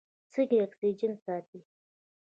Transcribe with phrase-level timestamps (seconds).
[0.33, 1.59] سږي اکسیجن ساتي.